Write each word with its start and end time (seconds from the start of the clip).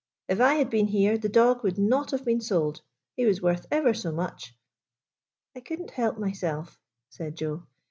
"If 0.31 0.41
I 0.41 0.55
had 0.55 0.71
been 0.71 0.87
here, 0.87 1.15
the 1.19 1.29
dog 1.29 1.63
would 1.63 1.77
not 1.77 2.09
have 2.09 2.25
been 2.25 2.41
sold. 2.41 2.81
He 3.15 3.23
was 3.27 3.39
worth 3.39 3.67
ever 3.69 3.93
so 3.93 4.11
much."" 4.11 4.57
I 5.55 5.59
could 5.59 5.79
n't 5.79 5.91
help 5.91 6.17
myself," 6.17 6.79
said 7.11 7.35
Joe. 7.37 7.67